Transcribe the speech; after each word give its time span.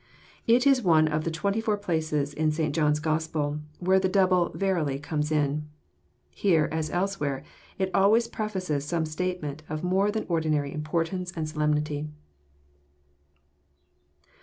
This 0.47 0.65
is 0.65 0.81
one 0.81 1.07
of 1.07 1.25
the 1.25 1.29
twenty 1.29 1.61
four 1.61 1.77
places 1.77 2.33
in 2.33 2.49
St. 2.51 2.73
John's 2.73 2.99
Gospel, 2.99 3.59
where 3.77 3.99
the 3.99 4.09
double" 4.09 4.49
verily" 4.65 4.97
comes 4.97 5.31
In. 5.31 5.69
Here, 6.31 6.67
as 6.71 6.89
elsewhere, 6.89 7.43
it 7.77 7.91
al 7.93 8.09
ways 8.09 8.27
prefaces 8.27 8.83
some 8.83 9.05
statement 9.05 9.61
of 9.69 9.83
more 9.83 10.09
than 10.09 10.25
ordinary 10.27 10.73
importance 10.73 11.31
and 11.35 11.47
solemnity. 11.47 12.07